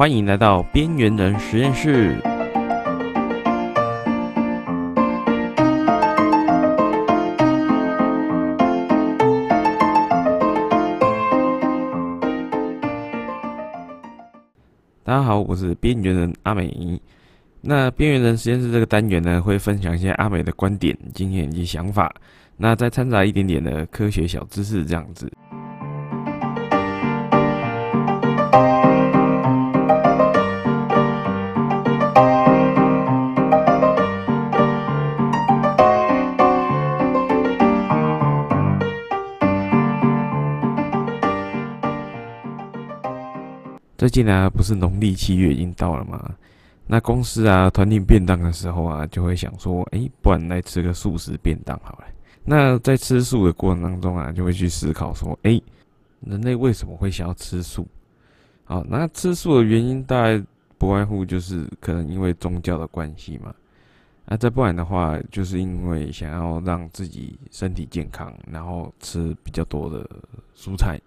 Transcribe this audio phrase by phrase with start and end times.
[0.00, 2.18] 欢迎来到边缘人实验室。
[15.04, 16.98] 大家好，我是边缘人阿美。
[17.60, 22.10] 那边缘人实验室这个单元呢，会分享一些阿美的观点、经验以及想法，
[22.56, 25.30] 那再掺杂一点点的科学小知识，这样子。
[44.00, 46.34] 最近啊，不是农历七月已经到了吗？
[46.86, 52.06] 那公司啊，团体便当的时候啊，就会想说，哎，不然来吃个素食便当好了。
[52.42, 55.60] 那在吃素的过程当中啊，就会去思考说，哎，
[56.20, 57.86] 人类为什么会想要吃素？
[58.64, 60.42] 好，那吃素的原因大概
[60.78, 63.54] 不外乎就是可能因为宗教的关系嘛。
[64.24, 70.08] 那再不然的话，就是因为想要让自己身体健康，然后吃比较多的
[70.56, 70.98] 蔬菜，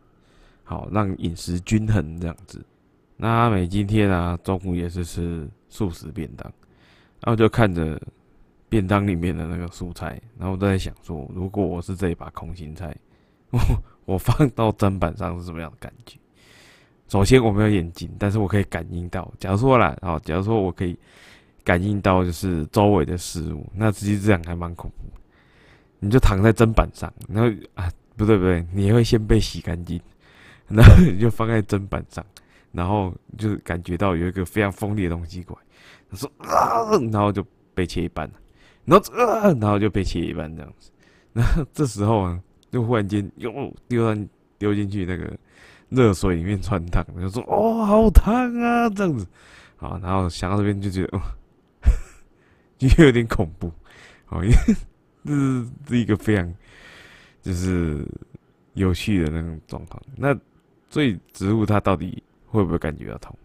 [0.63, 2.63] 好让饮食均衡这样子。
[3.23, 6.51] 那阿美今天啊，中午也是吃素食便当，
[7.21, 7.97] 然后就看着
[8.67, 12.93] 便当里面的那个蔬菜，然后都在想说，如果我是这一把空心菜，
[13.49, 13.59] 我
[14.03, 16.17] 我放到砧板上是什么样的感觉？
[17.07, 19.33] 首先我没有眼睛，但是我可以感应到。
[19.39, 20.99] 假如说啦，哦，假如说我可以
[21.63, 25.05] 感应到就是周围的事物，那实际这样还蛮恐怖。
[25.99, 29.97] 你就躺在砧板上，然后啊，不对不对，你会先被洗干净，
[30.67, 32.21] 然后你就放在砧板上。
[32.73, 35.63] 然后就感觉到有一个非常锋利的东西过来，
[36.09, 38.33] 他说啊，然后就被切一半了，
[38.83, 40.89] 然后啊，然后就被切一半这样子。
[41.33, 43.51] 然后这时候啊，就忽然间又
[43.87, 44.21] 丢到
[44.57, 45.31] 丢进去那个
[45.89, 49.27] 热水里面穿烫，就说哦，好烫啊，这样子。
[49.77, 51.21] 好，然后想到这边就觉得哦，
[52.79, 53.71] 就有点恐怖。
[54.25, 54.55] 好，因为
[55.23, 56.53] 这是是一个非常
[57.43, 58.03] 就是
[58.73, 60.01] 有趣的那种状况。
[60.15, 60.35] 那
[60.89, 62.21] 所以植物它到底？
[62.53, 63.35] 会不会感觉到痛？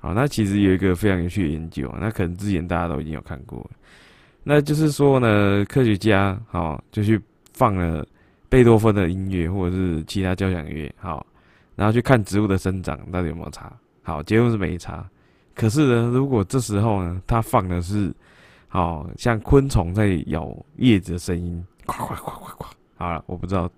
[0.00, 3.68] 好，那其实有一个非常有趣的研究，那可能之前大家都已经有看过，
[4.42, 7.20] 那就是说呢，科学家好就去
[7.52, 8.06] 放了
[8.48, 11.26] 贝多芬的音乐或者是其他交响乐，好，
[11.76, 13.70] 然后去看植物的生长到底有没有差。
[14.02, 15.06] 好，结论是没差。
[15.54, 18.14] 可是呢，如果这时候呢，他放的是
[18.68, 22.66] 好像昆虫在咬叶子的声音，呱呱呱呱呱，
[22.96, 23.68] 好了，我不知道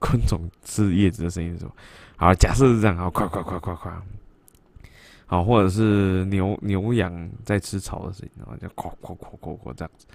[0.00, 1.70] 昆虫吃叶子的声音是什么。
[2.16, 4.02] 好，假设是这样，好，快快快快快，
[5.26, 10.06] 好，或者是牛牛羊在吃草的声音，然后就哐哐哐哐哐这样子，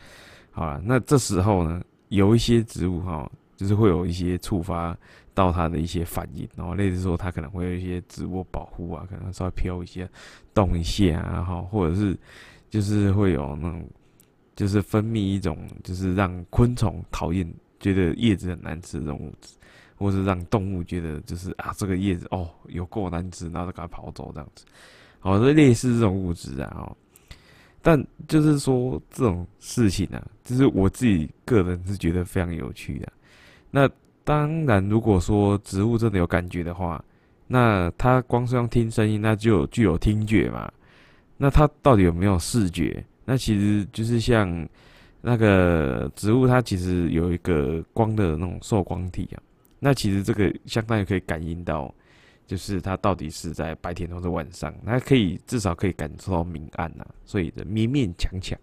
[0.51, 4.95] 好了，那这时候呢，有一些植物哈，就是会有一些触发
[5.33, 10.07] 到它的一些反应，然后类似说它可能会有一些植物保护啊，可能稍微飘一些，
[10.53, 12.15] 动一下啊，哈，或者是
[12.69, 13.89] 就是会有那种，
[14.55, 19.53] 就是分泌一种就是让昆虫讨厌，觉得叶子很难吃这种物质。
[19.97, 24.65] 或是让动物觉得就是啊，这个叶子哦有够难吃，然后就赶快跑走这样子，
[25.21, 26.97] 好，这类似这种物质啊，哦，
[27.81, 33.09] 但就是说这种事情啊，就是我自己个人是觉得非常有趣的。
[33.71, 33.89] 那
[34.25, 37.01] 当然，如果说植物真的有感觉的话，
[37.47, 40.69] 那它光是用听声音，那就有具有听觉嘛。
[41.37, 43.01] 那它到底有没有视觉？
[43.23, 44.67] 那其实就是像
[45.25, 49.41] 那个植物，它其实有一个光的那种受光体啊。
[49.79, 51.91] 那其实这个相当于可以感应到，
[52.45, 58.55] 就是它到底是在白天或者晚上，它可以至少可以感受到明暗呐，所以勉勉强强，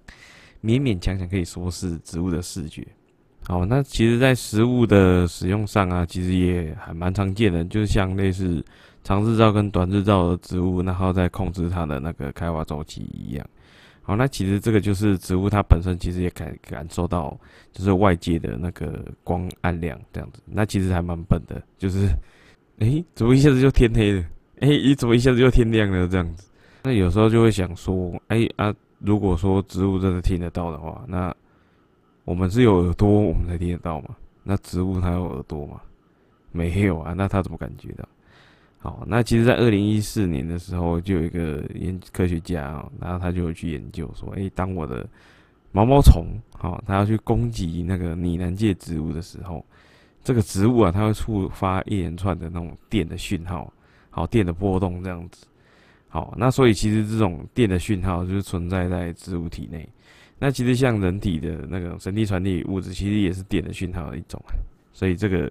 [0.63, 2.87] 勉勉强强可以说是植物的视觉。
[3.45, 8.65] 好，那其实，在食物的使用上啊，其实也还蛮常见的，就是像类似
[9.03, 13.45] 长日照跟短日照的植物，然后再控制它的那个开花周期一样。
[14.03, 17.39] 好，那其实这个就是植物它本身其实也感感受到，
[17.73, 20.43] 就是外界的那个光暗亮这样子。
[20.45, 22.09] 那其实还蛮笨的，就是，
[22.81, 24.25] 哎，怎么一下子就天黑了？
[24.59, 26.09] 哎，你怎么一下子就天亮了？
[26.09, 26.51] 这样子。
[26.83, 31.33] 那有时候就会想说，哎啊，如果说植物真的听得到的话，那
[32.25, 34.17] 我们是有耳朵我们才听得到嘛？
[34.43, 35.81] 那植物它有耳朵吗？
[36.51, 38.09] 没有啊，那它怎么感觉到？
[38.83, 45.09] 好，那其实，在二零一四年的时候，就有一个研科学家啊，然后他就有去研究说，哎，当我的
[45.71, 49.65] 毛毛虫，好，它要去攻击那个拟南界植物的时候，
[50.25, 53.73] 这个植物啊，它会触发一连串的那种电的讯号，
[54.11, 55.47] 好，电的波动这样子。
[56.09, 59.89] 好，那所以其实这种电的讯号就是存在在植物体内。
[60.41, 64.43] 那其实像人体的那个神经传递物质，其实也是电的讯号的一种。
[64.93, 65.49] 所以这个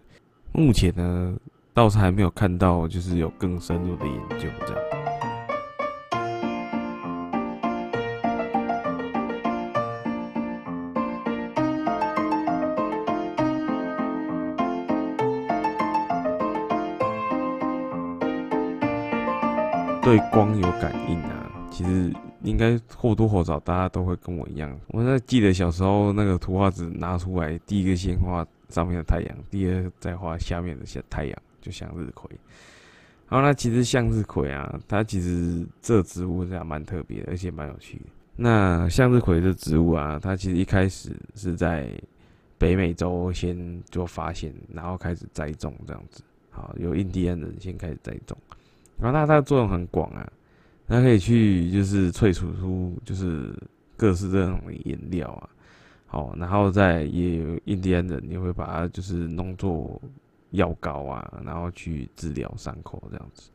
[0.51, 1.33] 目前呢。
[1.73, 4.81] 倒是还没有看到，就是有更深入的研究这样。
[20.03, 31.38] 对光有感应啊，其实应该或多或少大家都会跟我一样，我在记得小时候那个图画纸拿出来，第一个先画上面的太阳，第二个再画下面的下太阳。
[31.61, 32.29] 就向日葵。
[33.29, 38.05] 然后那其实向日葵啊，它其实这植物是蛮特别的，而且蛮有趣的。
[38.35, 41.89] 那向日葵的植物啊，它其实一开始是在
[42.57, 46.21] 北美洲先就发现，然后开始栽种这样子。
[46.49, 48.37] 好，由印第安人先开始栽种。
[48.99, 50.29] 然后它它的作用很广啊，
[50.87, 53.55] 它可以去就是萃取出就是
[53.95, 55.49] 各式这种颜料啊，
[56.07, 60.01] 好，然后再也有印第安人也会把它就是弄作
[60.51, 63.50] 药膏啊，然后去治疗伤口这样子，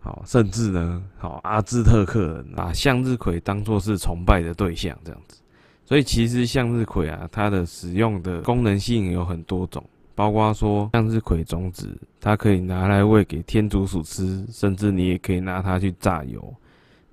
[0.00, 5.40] 好，甚至呢，好阿兹特克人把向日葵当做是崇拜的对象这样子，
[5.84, 9.82] 所以其实向日葵啊，它的使用的功能性有很多种。
[10.14, 16.54] 包括说向日葵种子，它可以拿来喂给天竺鼠吃，甚至你也可以拿它去榨油。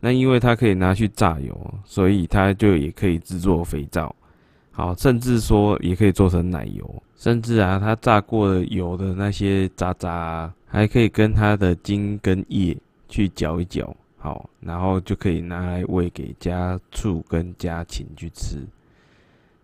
[0.01, 4.13] 那因为它可以拿去榨油，所以它就也可以制作肥皂。
[4.79, 12.77] 好，甚至说也可以做成奶油，甚至啊，它榨过的油的那些渣渣，还可以跟它的茎跟叶
[13.09, 18.65] 去搅一搅，好，然后就可以拿来喂给家畜跟家禽去吃。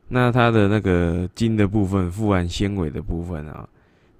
[0.09, 3.65] 那它的那个茎的部分，富含纤维的部分啊，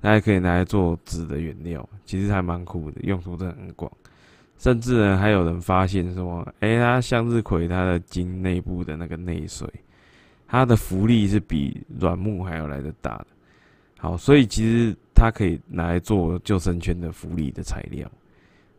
[0.01, 3.91] 它还可以拿来做纸的原料，其实还蛮酷的，用途真的很广。
[4.57, 9.67] 甚至呢，还有人发现说，哎，它向日葵它的茎内部的那个内水，
[10.47, 13.27] 它的浮力是比软木还要来的大的。
[13.97, 18.09] 好，所以其实它可以拿来做救生圈的浮力的材料。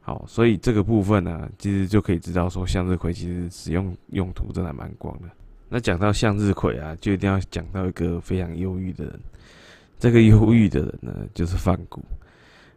[0.00, 5.28] 好，所以这个部分呢，其实就可以知道说，向日葵其实使用用途真的蛮广的。
[5.68, 9.20] 那讲到向日葵啊，就一定要讲到一个非常忧郁的人。
[9.98, 12.04] 这个忧郁的人呢，就是范谷。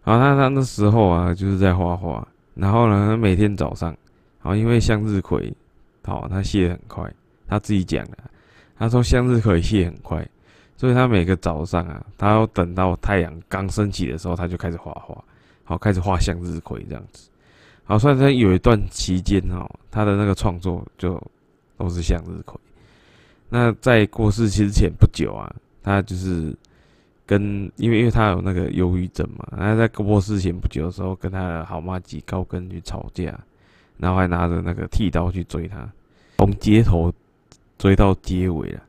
[0.04, 2.28] 然后他他那时候啊，就是在画画。
[2.56, 3.96] 然后呢，每天早上，
[4.40, 5.54] 好，因为向日葵，
[6.04, 7.14] 好，它谢很快。
[7.48, 8.18] 他自己讲的，
[8.80, 10.28] 他说向日葵谢很快，
[10.78, 15.22] 所以他每个早上啊，他要等到太阳刚升起的时候，他就开始画画，
[15.66, 17.30] 好，开始画向日葵这样子。
[17.84, 21.22] 好，所以他有一段期间哈，他的那个创作就
[21.78, 22.58] 都是向日葵。
[23.50, 25.54] 那在过世之前不久啊，
[25.84, 26.56] 他就是
[27.26, 33.38] 跟因为因为他有那个忧郁症嘛，他在过世前不久的时候，跟他的好妈吉高根去吵架，
[33.98, 35.86] 然后还拿着那个剃刀去追他，
[36.38, 37.12] 从街头
[37.80, 38.84] 追到结尾了，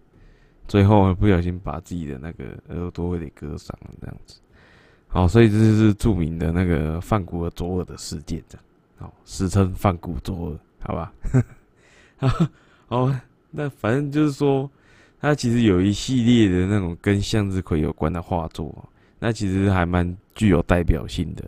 [0.69, 4.39] 最后不小心把自己的那个耳朵给割伤了，这样子。
[5.09, 8.65] 好，所以这就是著名的那个范古尔左耳的事件，这样，
[8.99, 11.13] 好，史称范古左耳，好吧？
[12.87, 13.11] 好。
[13.53, 14.71] 那反正就是说，
[15.21, 18.73] 他其实有一系列的那种跟向日葵有关的画作，
[19.19, 21.43] 那其实还蛮具有代表性的。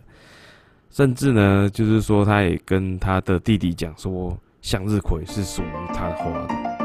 [0.89, 6.82] 甚至呢，就是说，他也跟他的弟弟讲说，向日葵是属于他的花的。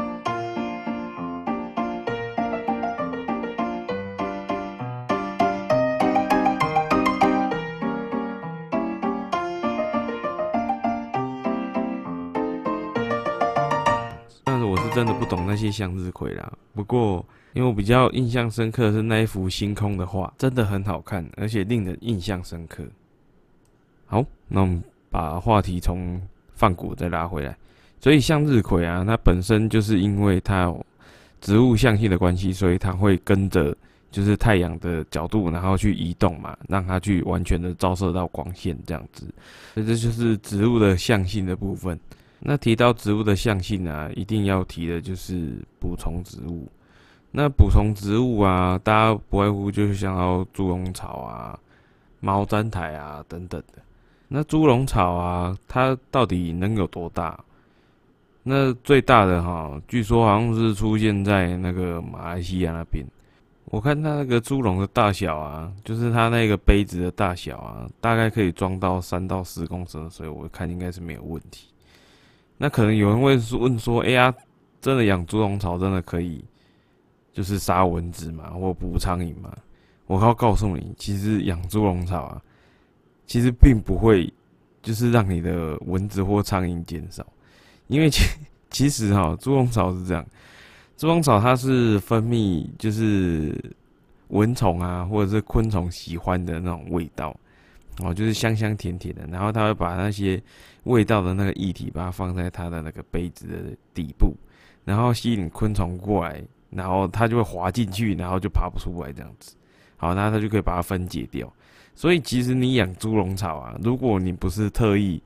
[14.99, 16.51] 真的不懂那些向日葵啦。
[16.73, 22.83] 不过，因为我比较印象深刻是那一幅星空的画，真的很好看，而且令人印象深刻。
[24.05, 26.21] 好，那我们把话题从
[26.53, 27.57] 放古再拉回来。
[28.01, 30.85] 所以向日葵啊，它本身就是因为它有
[31.39, 33.73] 植物向性的关系，所以它会跟着
[34.11, 39.33] 就是太阳的角度，然后去移动嘛，让它去完全的照射到光线这样子。
[39.75, 41.97] 所以这就是植物的向性的部分。
[42.39, 46.67] 那提到植物的象性啊，一定要提的就是补充植物。
[47.31, 51.59] 那补充植物啊，大家不外乎就是想要猪笼草啊、
[52.19, 53.81] 毛毡苔啊等等的。
[54.27, 57.39] 那猪笼草啊，它到底能有多大？
[58.41, 63.05] 那最大的哈，据说好像是出现在那个马来西亚那边。
[63.65, 71.67] 我看它那个猪笼的大小啊，就是它那个杯子的大小啊，大概可以装到三到四公升，所以我看应该是没有问题。
[72.61, 74.31] 那可能有人会问说：“哎呀，
[74.81, 76.43] 真的养猪笼草真的可以，
[77.31, 79.49] 就是杀蚊子嘛，或捕苍蝇嘛？”
[80.07, 82.41] 我要告诉你，其实养猪笼草啊，
[83.25, 84.31] 其实并不会
[84.81, 87.25] 就是让你的蚊子或苍蝇减少，
[87.87, 88.23] 因为其
[88.69, 90.25] 其实哈，猪笼草是这样，
[90.97, 93.55] 猪笼草它是分泌就是
[94.29, 97.33] 蚊虫啊或者是昆虫喜欢的那种味道。
[98.01, 100.41] 哦，就是香香甜甜的，然后他会把那些
[100.83, 104.33] 味道的那个液体，把它放在它的那个杯子的底部，
[104.85, 109.55] 然后吸引昆虫过来，然后它就会滑进去，然后就爬不出来这样子。
[109.97, 111.51] 好，那它就可以把它分解掉。
[111.93, 115.21] 所以其实你养猪笼草啊，如果你不是特意，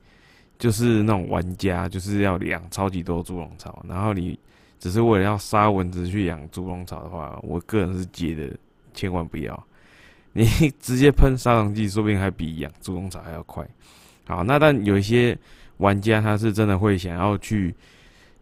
[0.58, 4.36] 就是那种玩家，就是要养超级多猪笼草，然后你
[4.80, 8.56] 只是为了要杀蚊子去养猪笼草的话，我个人是觉得
[8.92, 9.66] 千万不要。
[10.34, 10.44] 你
[10.78, 13.66] 直接喷杀虫剂，说不定还比养猪笼草还要快。
[14.26, 15.38] 好，那但有一些
[15.78, 17.74] 玩家他是真的会想要去，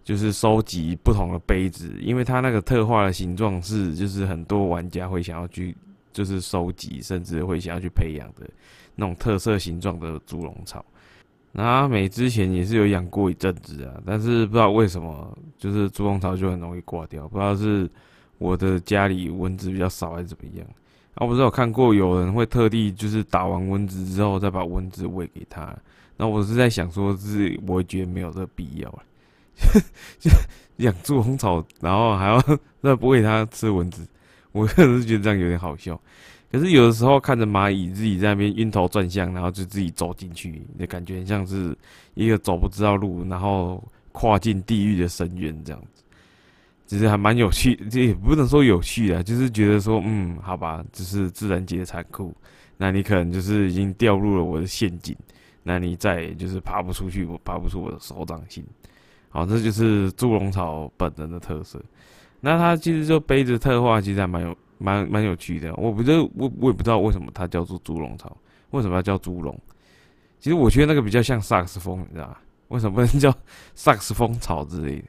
[0.02, 5.76] 就是收集不同的杯子，因为它那个特化的形状是，就是很多玩家会想要去，
[6.12, 8.48] 就是收集，甚至会想要去培养的
[8.96, 10.84] 那种特色形状的猪笼草。
[11.52, 17.90] 那阿美之前也是有养过一阵子啊，但是不知道为什么，就是猪笼草就很容易挂掉，不知道是
[18.38, 20.66] 我的家里蚊子比较少还是怎么样。
[21.14, 25.76] 啊，不是有看过有人会特地就是打完蚊子之后再把蚊子喂给他，
[26.16, 29.02] 那我是在想说，是我觉得没有这个必要了，
[30.18, 30.30] 就
[30.78, 32.40] 养猪红草，然后还要
[32.82, 34.06] 再不喂它吃蚊子，
[34.52, 36.00] 我 个人是觉得这样有点好笑。
[36.50, 41.76] 可是有的时候看着蚂蚁自己在那边晕头转向，然后就自己走进去，那感觉像是
[42.14, 46.01] 一个走不知道路，然后跨进地狱的深渊这样子。
[46.92, 52.36] 其实还蛮有趣，这也不能说有趣的，就是觉得说，嗯，好吧，就是自然界的残酷。
[52.76, 55.16] 那你可能就是已经掉入了我的陷阱，
[55.62, 58.62] 那你再就是爬不出去，我爬不出我的手掌心。
[59.30, 61.82] 好，这就是猪笼草本人的特色。
[62.40, 64.54] 那它其实就背着特化，其实还蛮有。
[64.78, 68.36] 蛮蛮有趣的，我不知我我也不知道为什么它叫做猪笼草，
[68.70, 69.56] 为什么要叫猪笼？
[70.40, 72.36] 其实我觉得那个比较像萨克斯风，你知道吗？
[72.66, 73.32] 为什么不能叫
[73.76, 75.04] 萨克斯风草之类的？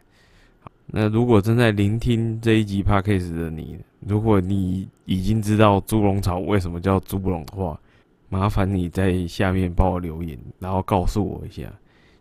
[0.95, 7.79] 那如果正在聆听这一集 podcast 的你，如果你已经知道猪笼草为什么叫猪笼的话，
[8.29, 11.63] 麻烦你在下面帮我留言，然后告诉我一下，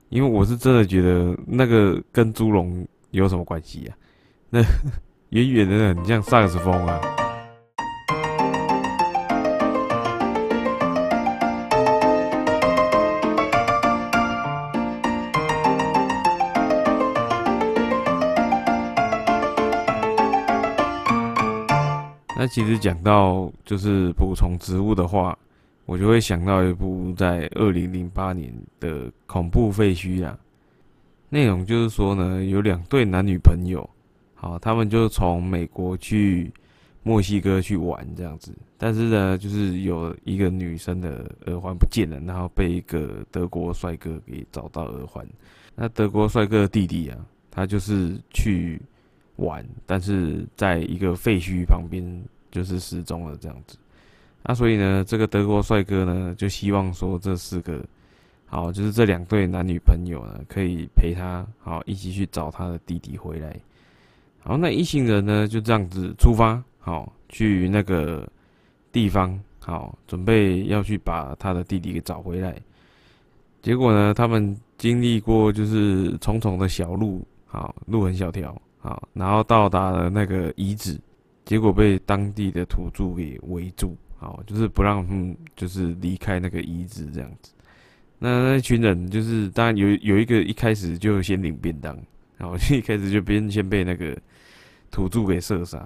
[0.09, 3.95] 因为我是真的觉得那个跟猪笼有什么关系啊？
[4.49, 4.61] 那
[5.29, 7.22] 远远的很像萨克斯风啊。
[22.43, 25.39] 那其实讲到就是补充植物的话，
[25.87, 30.37] 我就会想到一部在二零零八年的恐怖废墟啊。
[31.29, 33.89] 内容就是说呢，有两对男女朋友，
[34.35, 36.51] 好，他们就从美国去
[37.05, 38.53] 墨西哥去玩这样子。
[38.77, 45.25] 但是呢，就是有一个女生的耳环不见了，然后被一个德国帅哥给找到耳环。
[45.77, 47.17] 那德国帅哥的弟弟啊，
[47.53, 48.83] 他就是去。
[49.45, 52.03] 玩，但是在一个废墟旁边
[52.51, 53.77] 就是失踪了这样子，
[54.43, 57.85] 那所以呢，这个德国帅哥呢就希望说这四个
[58.47, 63.57] 好，就是这两对男女朋友呢可以陪他好一起去找他的弟弟回来。
[64.41, 68.29] 好，那一行人呢就这样子出发，好去那个
[68.91, 72.55] 地方，好准备要去把他的弟弟给找回来。
[73.63, 78.61] 结果呢，他们经历过就是重重的小路，好路很小条。
[78.83, 81.01] 好，然后到达了那个遗址，
[81.45, 87.53] 结果被当地的土著给围住，好，就是不让他们就是离开那个遗址这样子。
[88.19, 91.97] 那那群人就是当然有有一个一开始就先领便当，
[92.37, 94.19] 然后 一开始就别人先被那个
[94.91, 95.79] 土著给射杀，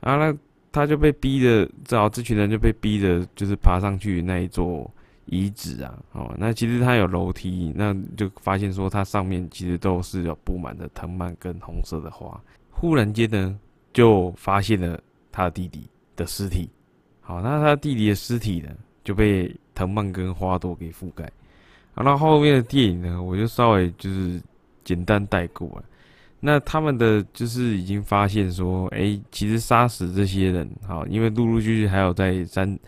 [0.00, 0.36] 啊，那
[0.70, 4.90] 他就被逼的，只好这群人就被逼的，就是爬上去那一座。
[5.30, 12.40] 遗址啊，哦，那其实它有楼梯，那就发现说它上面其实都是有布满的藤蔓跟红色的花。
[12.70, 13.58] 忽然间呢，
[13.92, 16.68] 就发现了他弟弟的尸体。
[17.20, 18.70] 好，那他弟弟的尸体呢
[19.04, 21.30] 就被藤蔓跟花朵给覆盖。
[21.94, 24.40] 好，那后面的电影呢，我就稍微就是
[24.84, 25.84] 简单带过了。
[26.40, 32.78] 那他们的就是已经发现说，哎，其实杀死这些人，好，因为陆陆续续还有在山。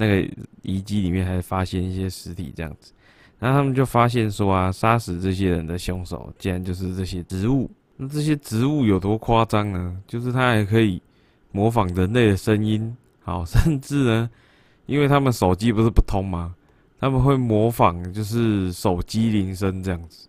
[0.00, 0.24] 那个
[0.62, 2.92] 遗迹里面还发现一些尸体，这样子，
[3.40, 7.68] 然后他们就发现说啊，杀死这些人的凶手竟然就是这些植物。
[7.96, 10.00] 那这些植物有多夸张呢？
[10.06, 11.02] 就是它还可以
[11.50, 14.30] 模仿人类的声音，好，甚至呢，
[14.86, 16.54] 因为他们手机不是不通吗？
[17.00, 20.28] 他们会模仿就是手机铃声这样子，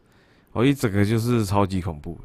[0.53, 2.17] 哦，一整个就是超级恐怖。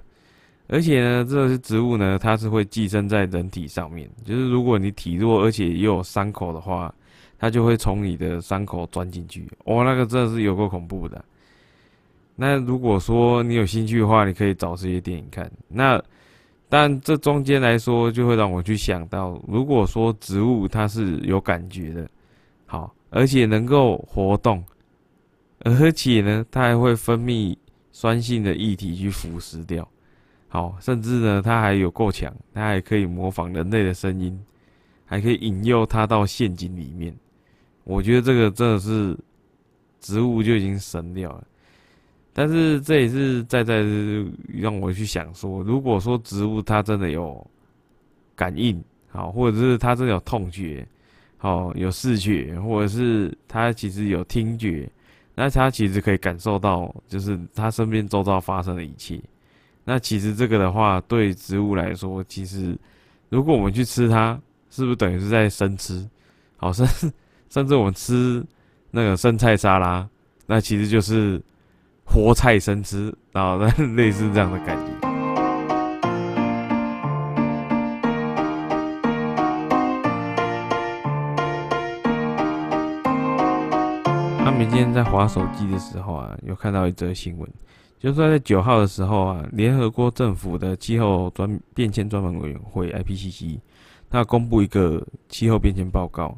[0.69, 6.95] 而且呢，这些植物呢，它是会寄生在人体上面，就是如果你体弱而且又有伤口的话。
[7.37, 11.23] 它就会从你的伤口钻进去，哦，那个真的是有够恐怖的。
[12.37, 15.51] 那如果说你有兴趣的话，你可以找这些电影看。
[15.69, 16.03] 那
[16.71, 22.09] 但这中间来说，就会让我去想到，如果说植物它是有感觉的，
[22.65, 24.65] 好，而且能够活动，
[25.65, 27.55] 而且呢，它还会分泌
[27.93, 29.87] 酸性的液体去腐蚀掉，
[30.55, 34.41] 好，甚至呢，它还有够强，它还可以模仿人类的声音，
[35.05, 37.13] 还可以引诱它到陷阱里面。
[37.83, 39.19] 我觉得这个真的是
[39.99, 41.45] 植物就已经神掉了。
[42.33, 43.85] 但是这也是在在
[44.47, 47.45] 让我去想说，如果说植物它真的有
[48.37, 50.87] 感应，好，或者是它真的有痛觉，
[51.37, 54.89] 好，有视觉，或者是它其实有听觉，
[55.35, 59.21] 那它其实可以感受到，就是它身边周遭发生的一切。
[59.85, 62.75] 那其实这个的话，对植物来说，其实
[63.29, 66.09] 如果我们去吃它，是不是等于是在生吃？
[66.57, 66.87] 好，甚
[67.51, 68.43] 甚至我们吃
[68.91, 70.09] 那个生菜沙拉，
[70.47, 71.41] 那其实就是
[72.05, 73.59] 活菜生吃，然后
[73.95, 74.93] 类似这样的感觉。
[84.45, 87.49] 阿明今天在划手机的时候啊，有看到一则新闻，
[88.05, 93.59] 就是在九号的时候啊，联合国政府的气候专变迁专门委员会 IPCC，
[94.11, 96.37] 它公布一个气候变迁报告。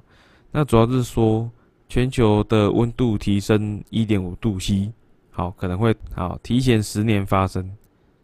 [0.52, 1.50] 那主要是说，
[1.88, 4.92] 全球的温度提升一点五度 C，
[5.32, 7.68] 好可能会好提前十年发生，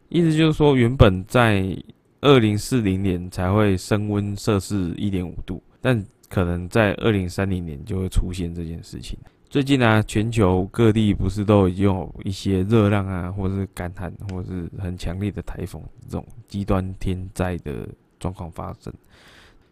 [0.09, 1.77] 意思就是说，原本在
[2.21, 9.19] 二零四零年才会升温摄氏一点五度，但可能在二零三零年就会出现这件事情。
[9.53, 17.87] 最近呢，全球各地不是都已经有一些热浪啊，或者是干旱，或者是很强烈的台风这种极端天灾的
[18.19, 18.91] 状况发生，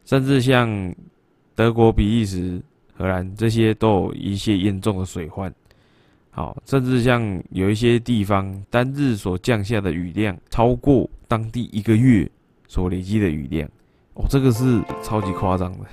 [0.04, 0.94] 甚至像。
[1.54, 2.60] 德国、比利时、
[2.94, 5.52] 荷兰这些都有一些严重的水患，
[6.30, 12.26] 好，甚至像有一些地方单日所降下的雨量超过当地一个月
[12.66, 13.68] 所累积的雨量，
[14.14, 15.86] 哦，这个是超级夸张的。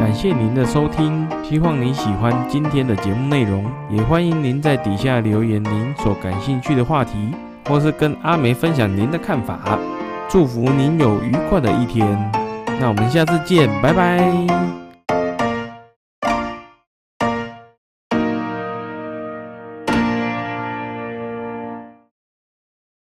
[0.00, 7.12] 感谢您的收听，希望您喜欢今天的节目内容，也欢迎您在底下留言您所感兴趣的话题，
[7.68, 9.78] 或是跟阿梅分享您的看法。
[10.26, 12.32] 祝福您有愉快的一天，
[12.80, 14.89] 那我们下次见，拜拜。